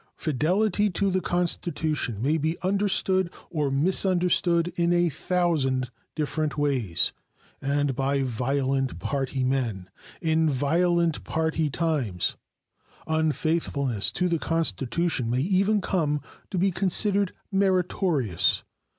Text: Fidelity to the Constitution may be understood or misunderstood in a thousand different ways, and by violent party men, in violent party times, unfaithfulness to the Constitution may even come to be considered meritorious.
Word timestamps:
Fidelity 0.17 0.89
to 0.89 1.11
the 1.11 1.21
Constitution 1.21 2.23
may 2.23 2.39
be 2.39 2.57
understood 2.63 3.29
or 3.51 3.69
misunderstood 3.69 4.69
in 4.75 4.91
a 4.91 5.09
thousand 5.09 5.91
different 6.15 6.57
ways, 6.57 7.13
and 7.61 7.95
by 7.95 8.23
violent 8.23 8.97
party 8.97 9.43
men, 9.43 9.91
in 10.19 10.49
violent 10.49 11.23
party 11.23 11.69
times, 11.69 12.35
unfaithfulness 13.05 14.11
to 14.13 14.27
the 14.27 14.39
Constitution 14.39 15.29
may 15.29 15.41
even 15.41 15.81
come 15.81 16.19
to 16.49 16.57
be 16.57 16.71
considered 16.71 17.31
meritorious. 17.51 18.63